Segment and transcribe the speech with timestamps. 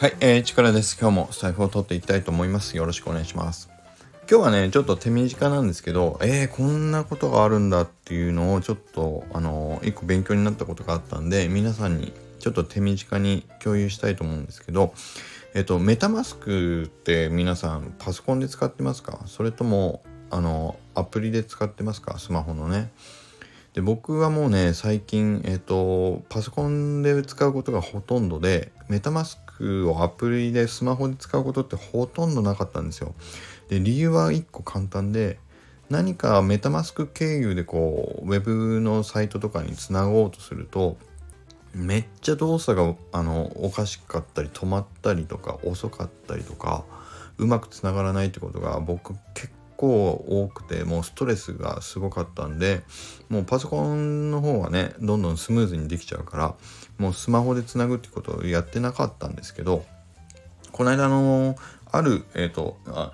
[0.00, 0.96] はい、えー、力です。
[0.96, 2.76] 今日も財布を取っていきたいと思います。
[2.76, 3.68] よろしくお願いします。
[4.30, 14.94] 今日はね、ちょっと手短なんですけど、えー、こんなことがあるんだっていうのをちょっと、あのー、一個勉強になったことがあったんで、皆さんにちょっと手短に共有したいと思うんですけど、
[15.54, 19.22] えっ、と、メタマスクって皆さんパソコンで使ってますか？
[19.26, 22.20] それとも、あのアプリで使ってますか？
[22.20, 22.92] スマホのね。
[23.78, 33.14] で僕はもうね最近、えっ、とパソコンで使うことがほとんどでメタマスクをアプリでスマホで使うことってほとんどなかったんですよ。
[33.68, 35.38] で理由は1個簡単で
[35.90, 40.96] 何かメタマスク経由でこうウェブのサイトとかにつなごうとすると
[41.72, 46.84] めっちゃ動作があのおかしかったり止まったりとか遅かったりとか
[47.36, 52.82] うまくつながらないってことが僕結構多くてもうストレスがすごかったんで
[53.28, 56.54] もうパソコンの方はねどんどんスムーズにできちゃうから
[56.98, 59.84] もうスマホでつなぐってことをやってなかったんですけど
[60.72, 61.54] この間の
[61.90, 63.12] あるえっ、ー、とあ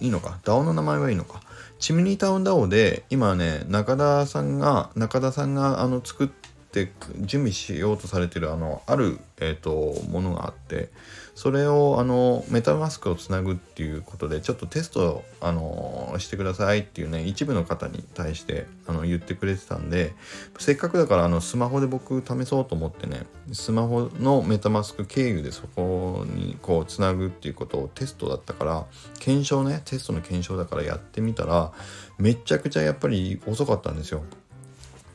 [0.00, 1.42] いいのか DAO の名前はいいのか
[1.78, 6.28] チムニータウン DAO で今ね中田さんが中田さんがあの作っ
[6.68, 10.90] って準備しようとされてるあのある、えーと、ものがあって
[11.34, 20.12] それをあのメタマスクをつなぐっていうことでちょっとテストあのしてくださいっていうね一部の方に対してあの言ってくれてたんで
[20.58, 28.86] せっかくだからあのスマホで僕試そうと思ってねスマホのメタマスク経由でそこにこうつなぐっていうことをテストだったから
[29.20, 31.72] 検証ねテストの検証だからやってみたら
[32.18, 34.22] めちゃくちゃやっぱり遅かったんですよ。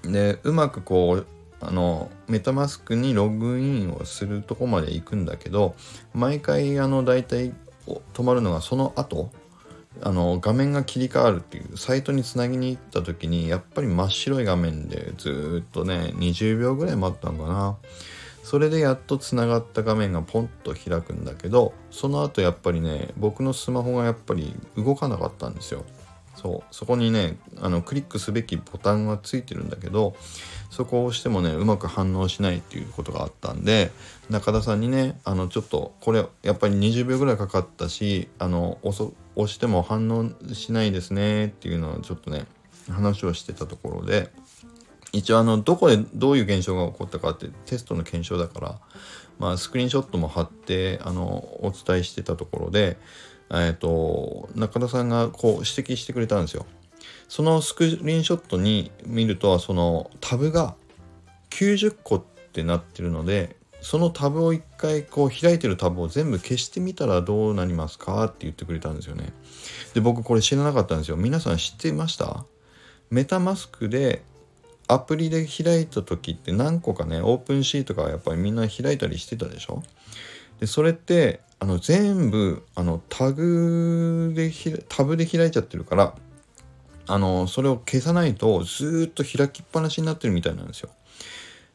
[0.04, 1.26] でうまくこう
[1.68, 5.76] あのメタマスクにログインをするとこまで行くんだけど
[6.14, 7.54] 毎回あの大体
[8.14, 9.32] 止まるのがその後
[10.02, 17.78] あの画面が切り替わるっていうサイトにつなぎに行った時にやっぱり真っ白い画面でずっとね20秒ぐらい待ったのかな。
[18.44, 25.86] それでやっとつながった画面がポンと開くんだけどその後やっぱりね僕のスマホがやっぱり動かなかったんですよ。
[26.36, 26.74] そう。
[26.76, 30.16] そこにねあのクリックすべきボタンがついてるんだけど
[30.70, 33.92] そこを押してもねうまく反応しないっていうことがあったんで
[34.30, 39.12] 中田さんにねあのちょっとこれやっぱり20秒ぐらいかかったしあの押
[39.48, 42.46] しても反応しないですねっていうのをちょっとね
[42.90, 44.32] 話をしてたところで
[45.14, 48.80] 一応あのどこでどういう現象が起こったかってテストの検証だから、
[49.38, 51.24] まあ、スクリーンショットも貼ってあの
[51.62, 52.98] お伝えしてたところで、
[53.50, 56.66] えーと中田さんがこう指摘してくれたんですよ。
[57.28, 60.76] そのスクリーンショットに見るとそのタブが
[61.50, 69.34] 90個ってなってるのでそのタブを一回こう開いてるタブを全部消してみたらどうなりますかって言ってくれたんですよね。
[69.94, 71.18] で僕これ知らなかったんですよ。
[71.18, 72.46] 皆さん知ってました？
[73.10, 74.24] メタマスクで
[74.88, 79.82] アプリで開いた時って何個かねオープンシートがやっぱりみんな開いたりしてたでしょ？
[80.64, 84.50] でそれってあの全部あのタグで
[84.88, 86.16] タブで開いちゃってるから
[87.06, 90.90] あのそれを消さないとずっと開きっぱなしになってるみたいなんですよ。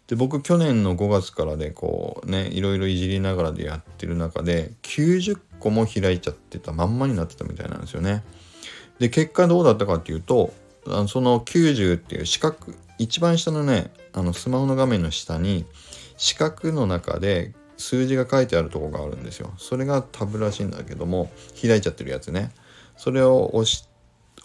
[0.07, 8.25] で僕去年の5月からでこうねいろいろいじりながらでやってる中で90個も開いちゃってたまんまになってたみたいなんですよね。
[9.01, 10.55] で結果どうだったかっていうと
[11.09, 12.57] その90っていう四角
[12.97, 15.67] 一番下のねあのスマホの画面の下に
[16.17, 19.53] 四角の中で数字が書いてあるとこがあるんですよ。
[19.57, 21.31] それがタブらしいんだけども
[21.61, 22.51] 開いちゃってるやつね。
[22.97, 23.89] それを押し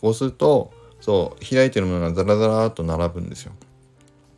[0.02, 0.72] 押すと
[1.02, 3.52] そう開いてるものがザラザラっと並ぶんですよ。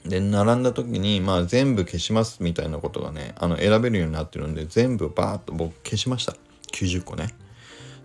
[0.06, 6.36] で並んだ時にまあ全部消しますみたいなことがねあの選べるようになってるんで全部バーッと僕消しました
[6.74, 7.30] 90個ね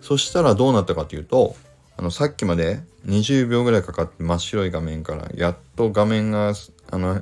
[0.01, 1.55] そしたらどうなったかというと
[1.97, 6.53] あのさっきまで20秒ぐらいかかって真っ白い画面からやっと画面が
[6.89, 7.21] あの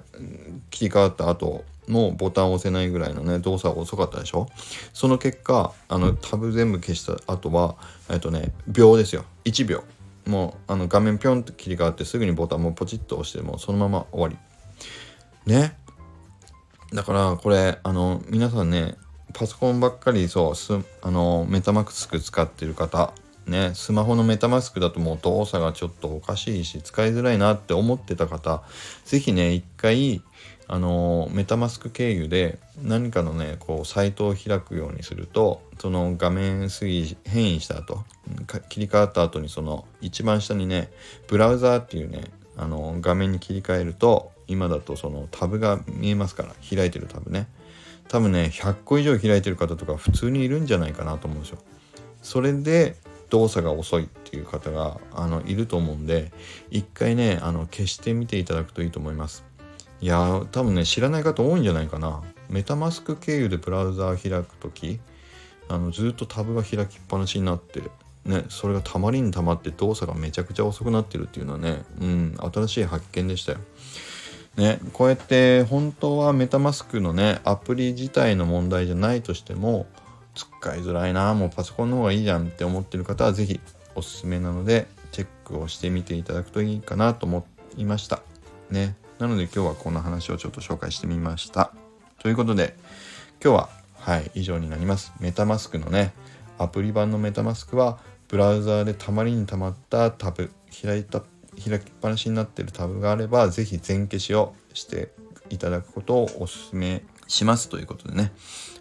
[0.70, 4.48] 切り替わった後もうボタンを押せないぐらいのね動作が遅かったでしょ？
[4.94, 7.76] その結果あのタブ全部消した後は
[8.10, 9.26] えっとね秒ですよ。
[9.46, 9.84] 1秒。
[10.26, 14.38] もうあの画面ピョンと切り替わってすぐにボタンもポチッと押してもうそのまま終わり。
[15.52, 15.76] ね？
[16.94, 18.96] だからこれあの皆さんね
[19.34, 23.14] パソコンばっかりそうすあのメタマスク使ってる方
[23.46, 28.64] ねスマホのメタマスクだともう動作がちょっとおかしいし使いづらいなって思ってた方
[29.06, 30.24] 是非ね一回
[30.72, 38.04] あのメタマスク経由で何かのねこうサイトを開くようにするとその画面推移変異した後
[38.70, 40.92] 切り替わった後にその一番下にね
[41.28, 42.26] ブラウザーっていうね
[42.56, 47.48] あの画面に切り替えると今だとそのタブが見えますから開いてるタブね。
[48.08, 51.58] 多分ね100個以上開いてる方とか普通にいるんじゃないかなと思うんですよ。
[52.22, 52.96] それで
[53.32, 56.32] 動作が遅いっていう方があのいると思うんで
[56.70, 59.49] 一回ねあの消してみていただくといいと思います。
[60.02, 62.24] いや多分ね知らない方多いんじゃないかな。
[62.50, 65.00] メタマスク経由でブラウザー開く時
[65.68, 67.82] あのずっとタブが開きっぱなしになって
[68.26, 73.60] ね、それがたまりにたまって動作がめちゃくちゃ遅くなってるっていうのはね、うん、新しい発見でしたよ。
[74.58, 79.88] ね、こうやって本当はメタマスクのねアプリ自体の問題じゃないとしても
[80.36, 83.60] 使いづらいなもうパソコンの方がいいじゃんって思ってる方は是非
[83.96, 87.48] おすすめなのでチェックをしてみていただくといいかなと思
[87.78, 88.22] いました。
[88.70, 88.96] ね。
[89.20, 91.74] なので今日はこんな話をちょっと紹介してみました。
[92.20, 92.76] ということで
[93.44, 95.12] 今日ははい以上になります。
[95.20, 96.14] メタマスクのね
[96.58, 98.00] アプリ版のメタマスクは
[98.30, 100.52] ブラウザーでたまりにたまったタブ
[100.82, 101.22] 開いた
[101.62, 105.12] 開きっぱなしになってるタブがあれば是非全消しをして
[105.50, 108.32] いただくことをお勧めしますということでね。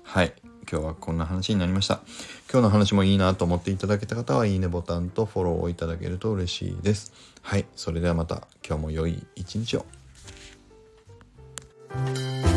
[0.04, 0.32] はい
[0.70, 2.00] 今日はこんな話になりました。
[2.48, 7.12] 今日の話もいいなと思っていただけた方はいいねボタンとフォローをいただけると嬉しいです。
[7.42, 9.97] はいそれではまた今日も良い一日を。
[11.90, 12.47] Thank you.